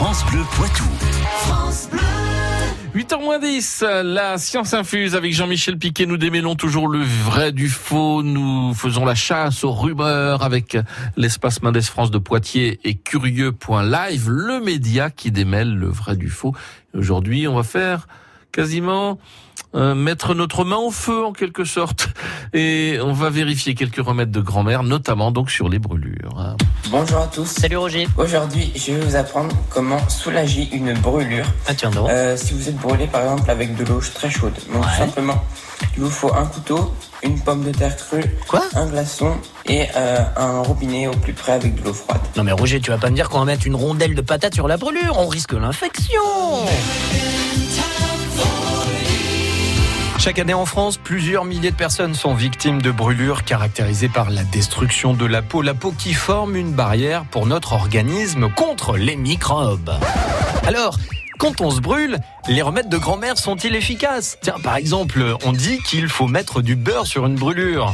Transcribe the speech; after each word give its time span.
France 0.00 0.24
Bleu 0.30 0.40
Poitou. 0.52 0.84
8h10, 2.94 4.00
la 4.00 4.38
science 4.38 4.72
infuse 4.72 5.14
avec 5.14 5.34
Jean-Michel 5.34 5.76
Piquet. 5.76 6.06
Nous 6.06 6.16
démêlons 6.16 6.54
toujours 6.54 6.88
le 6.88 7.02
vrai 7.02 7.52
du 7.52 7.68
faux. 7.68 8.22
Nous 8.22 8.72
faisons 8.72 9.04
la 9.04 9.14
chasse 9.14 9.62
aux 9.62 9.72
rumeurs 9.72 10.42
avec 10.42 10.78
l'espace 11.18 11.60
Mendes 11.60 11.82
France 11.82 12.10
de 12.10 12.16
Poitiers 12.16 12.80
et 12.82 12.94
curieux.live, 12.94 14.30
le 14.30 14.60
média 14.60 15.10
qui 15.10 15.30
démêle 15.30 15.74
le 15.74 15.88
vrai 15.88 16.16
du 16.16 16.30
faux. 16.30 16.54
Aujourd'hui, 16.94 17.46
on 17.46 17.56
va 17.56 17.62
faire 17.62 18.08
quasiment 18.52 19.18
euh, 19.74 19.94
mettre 19.94 20.34
notre 20.34 20.64
main 20.64 20.76
au 20.76 20.90
feu 20.90 21.24
en 21.24 21.32
quelque 21.32 21.64
sorte 21.64 22.08
et 22.52 22.98
on 23.02 23.12
va 23.12 23.30
vérifier 23.30 23.74
quelques 23.74 24.04
remèdes 24.04 24.30
de 24.30 24.40
grand-mère, 24.40 24.82
notamment 24.82 25.30
donc 25.30 25.50
sur 25.50 25.68
les 25.68 25.78
brûlures. 25.78 26.56
Bonjour 26.90 27.18
à 27.20 27.26
tous. 27.28 27.46
Salut 27.46 27.76
Roger. 27.76 28.08
Aujourd'hui, 28.16 28.72
je 28.74 28.92
vais 28.92 29.00
vous 29.00 29.16
apprendre 29.16 29.54
comment 29.70 30.08
soulager 30.08 30.68
une 30.72 30.92
brûlure. 30.94 31.46
Ah 31.68 31.74
tiens 31.74 31.90
donc. 31.90 32.08
Euh, 32.10 32.36
si 32.36 32.54
vous 32.54 32.68
êtes 32.68 32.76
brûlé 32.76 33.06
par 33.06 33.22
exemple 33.22 33.50
avec 33.50 33.76
de 33.76 33.84
l'eau 33.84 34.00
très 34.14 34.30
chaude. 34.30 34.54
Donc 34.72 34.84
Ouais. 34.84 34.90
simplement, 34.98 35.42
il 35.96 36.02
vous 36.02 36.10
faut 36.10 36.34
un 36.34 36.46
couteau, 36.46 36.92
une 37.22 37.38
pomme 37.38 37.62
de 37.64 37.70
terre 37.70 37.96
crue, 37.96 38.24
Quoi? 38.48 38.62
un 38.74 38.86
glaçon 38.86 39.36
et 39.66 39.86
euh, 39.94 40.18
un 40.36 40.60
robinet 40.62 41.06
au 41.06 41.12
plus 41.12 41.32
près 41.34 41.52
avec 41.52 41.76
de 41.76 41.84
l'eau 41.84 41.92
froide. 41.94 42.20
Non 42.36 42.42
mais 42.44 42.52
Roger, 42.52 42.80
tu 42.80 42.90
vas 42.90 42.98
pas 42.98 43.10
me 43.10 43.14
dire 43.14 43.28
qu'on 43.28 43.38
va 43.40 43.44
mettre 43.44 43.66
une 43.66 43.76
rondelle 43.76 44.14
de 44.16 44.22
patate 44.22 44.54
sur 44.54 44.66
la 44.66 44.76
brûlure, 44.78 45.16
on 45.18 45.28
risque 45.28 45.52
l'infection. 45.52 46.20
Chaque 50.30 50.38
année 50.38 50.54
en 50.54 50.64
France, 50.64 50.96
plusieurs 50.96 51.44
milliers 51.44 51.72
de 51.72 51.76
personnes 51.76 52.14
sont 52.14 52.34
victimes 52.34 52.80
de 52.80 52.92
brûlures 52.92 53.42
caractérisées 53.42 54.08
par 54.08 54.30
la 54.30 54.44
destruction 54.44 55.12
de 55.12 55.26
la 55.26 55.42
peau, 55.42 55.60
la 55.60 55.74
peau 55.74 55.90
qui 55.90 56.12
forme 56.12 56.54
une 56.54 56.70
barrière 56.70 57.24
pour 57.24 57.46
notre 57.46 57.72
organisme 57.72 58.48
contre 58.48 58.96
les 58.96 59.16
microbes. 59.16 59.90
Alors, 60.64 60.96
quand 61.40 61.60
on 61.60 61.72
se 61.72 61.80
brûle, 61.80 62.18
les 62.46 62.62
remèdes 62.62 62.88
de 62.88 62.96
grand-mère 62.96 63.38
sont-ils 63.38 63.74
efficaces? 63.74 64.38
Tiens, 64.40 64.54
par 64.62 64.76
exemple, 64.76 65.34
on 65.44 65.50
dit 65.50 65.80
qu'il 65.80 66.06
faut 66.06 66.28
mettre 66.28 66.62
du 66.62 66.76
beurre 66.76 67.08
sur 67.08 67.26
une 67.26 67.34
brûlure. 67.34 67.92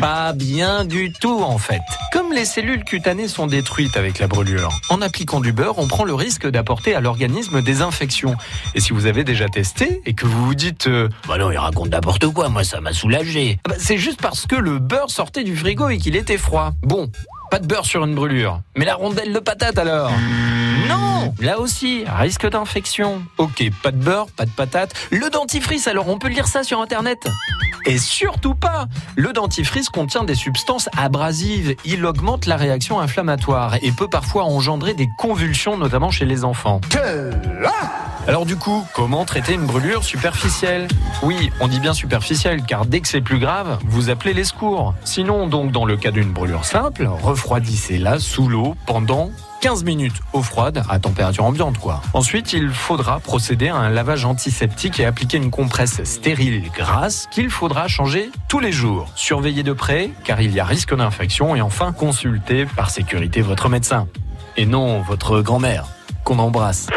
Pas 0.00 0.32
bien 0.32 0.84
du 0.84 1.12
tout 1.12 1.40
en 1.42 1.58
fait. 1.58 1.80
Comme 2.12 2.32
les 2.32 2.44
cellules 2.44 2.84
cutanées 2.84 3.28
sont 3.28 3.46
détruites 3.46 3.96
avec 3.96 4.18
la 4.18 4.26
brûlure, 4.26 4.70
en 4.90 5.00
appliquant 5.00 5.40
du 5.40 5.52
beurre, 5.52 5.78
on 5.78 5.86
prend 5.86 6.04
le 6.04 6.14
risque 6.14 6.46
d'apporter 6.46 6.94
à 6.94 7.00
l'organisme 7.00 7.62
des 7.62 7.82
infections. 7.82 8.36
Et 8.74 8.80
si 8.80 8.92
vous 8.92 9.06
avez 9.06 9.24
déjà 9.24 9.48
testé 9.48 10.02
et 10.04 10.14
que 10.14 10.26
vous 10.26 10.46
vous 10.46 10.54
dites 10.54 10.86
euh, 10.86 11.08
Bah 11.28 11.38
non, 11.38 11.50
il 11.50 11.58
raconte 11.58 11.90
n'importe 11.90 12.26
quoi, 12.28 12.48
moi 12.48 12.64
ça 12.64 12.80
m'a 12.80 12.92
soulagé. 12.92 13.58
ah 13.64 13.70
bah, 13.70 13.74
c'est 13.78 13.98
juste 13.98 14.20
parce 14.20 14.46
que 14.46 14.56
le 14.56 14.78
beurre 14.78 15.10
sortait 15.10 15.44
du 15.44 15.56
frigo 15.56 15.88
et 15.88 15.98
qu'il 15.98 16.16
était 16.16 16.38
froid. 16.38 16.72
Bon, 16.82 17.10
pas 17.50 17.58
de 17.58 17.66
beurre 17.66 17.86
sur 17.86 18.04
une 18.04 18.14
brûlure. 18.14 18.60
Mais 18.76 18.84
la 18.84 18.94
rondelle 18.94 19.32
de 19.32 19.38
patate 19.38 19.78
alors 19.78 20.10
Non 20.88 21.34
Là 21.40 21.58
aussi, 21.58 22.04
risque 22.06 22.48
d'infection. 22.48 23.22
Ok, 23.38 23.64
pas 23.82 23.90
de 23.90 23.96
beurre, 23.96 24.28
pas 24.36 24.44
de 24.44 24.50
patate. 24.50 24.94
Le 25.10 25.28
dentifrice 25.30 25.86
alors, 25.86 26.08
on 26.08 26.18
peut 26.18 26.28
lire 26.28 26.46
ça 26.46 26.62
sur 26.62 26.80
internet 26.80 27.28
et 27.86 27.98
surtout 27.98 28.54
pas 28.54 28.86
Le 29.14 29.32
dentifrice 29.32 29.88
contient 29.88 30.24
des 30.24 30.34
substances 30.34 30.88
abrasives. 30.96 31.76
Il 31.84 32.04
augmente 32.04 32.46
la 32.46 32.56
réaction 32.56 33.00
inflammatoire 33.00 33.76
et 33.82 33.92
peut 33.92 34.08
parfois 34.08 34.44
engendrer 34.44 34.94
des 34.94 35.08
convulsions, 35.18 35.76
notamment 35.76 36.10
chez 36.10 36.24
les 36.24 36.44
enfants. 36.44 36.80
Alors 38.28 38.44
du 38.44 38.56
coup, 38.56 38.84
comment 38.92 39.24
traiter 39.24 39.54
une 39.54 39.66
brûlure 39.66 40.02
superficielle? 40.02 40.88
Oui, 41.22 41.52
on 41.60 41.68
dit 41.68 41.78
bien 41.78 41.94
superficielle, 41.94 42.64
car 42.64 42.84
dès 42.84 43.00
que 43.00 43.06
c'est 43.06 43.20
plus 43.20 43.38
grave, 43.38 43.78
vous 43.84 44.10
appelez 44.10 44.34
les 44.34 44.42
secours. 44.42 44.94
Sinon, 45.04 45.46
donc, 45.46 45.70
dans 45.70 45.84
le 45.84 45.96
cas 45.96 46.10
d'une 46.10 46.32
brûlure 46.32 46.64
simple, 46.64 47.08
refroidissez-la 47.22 48.18
sous 48.18 48.48
l'eau 48.48 48.74
pendant 48.84 49.30
15 49.60 49.84
minutes, 49.84 50.20
eau 50.32 50.42
froide, 50.42 50.82
à 50.88 50.98
température 50.98 51.44
ambiante 51.44 51.78
quoi. 51.78 52.02
Ensuite, 52.14 52.52
il 52.52 52.70
faudra 52.70 53.20
procéder 53.20 53.68
à 53.68 53.76
un 53.76 53.90
lavage 53.90 54.24
antiseptique 54.24 54.98
et 54.98 55.04
appliquer 55.04 55.36
une 55.36 55.52
compresse 55.52 56.02
stérile 56.02 56.64
grasse 56.76 57.28
qu'il 57.30 57.48
faudra 57.48 57.86
changer 57.86 58.30
tous 58.48 58.58
les 58.58 58.72
jours. 58.72 59.08
Surveillez 59.14 59.62
de 59.62 59.72
près, 59.72 60.10
car 60.24 60.40
il 60.40 60.52
y 60.52 60.58
a 60.58 60.64
risque 60.64 60.94
d'infection 60.96 61.54
et 61.54 61.62
enfin 61.62 61.92
consultez 61.92 62.66
par 62.66 62.90
sécurité 62.90 63.40
votre 63.40 63.68
médecin. 63.68 64.08
Et 64.56 64.66
non 64.66 65.00
votre 65.00 65.42
grand-mère, 65.42 65.84
qu'on 66.24 66.40
embrasse. 66.40 66.88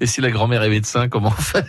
Et 0.00 0.06
si 0.06 0.20
la 0.20 0.30
grand-mère 0.30 0.62
est 0.62 0.70
médecin, 0.70 1.08
comment 1.08 1.30
fait? 1.30 1.64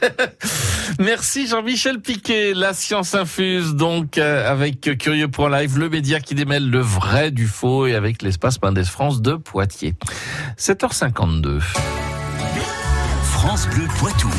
Merci 1.00 1.48
Jean-Michel 1.48 2.00
Piquet, 2.00 2.54
la 2.54 2.74
science 2.74 3.16
infuse, 3.16 3.76
donc 3.76 4.18
euh, 4.18 4.50
avec 4.50 4.98
Curieux.live, 4.98 5.80
le 5.80 5.90
média 5.90 6.20
qui 6.20 6.36
démêle 6.36 6.70
le 6.70 6.80
vrai 6.80 7.32
du 7.32 7.48
faux 7.48 7.88
et 7.88 7.96
avec 7.96 8.22
l'espace 8.22 8.62
Mendes 8.62 8.84
France 8.84 9.22
de 9.22 9.34
Poitiers. 9.34 9.96
7h52. 10.58 11.60
France 13.22 13.68
Bleu 13.70 13.88
Poitou. 13.98 14.30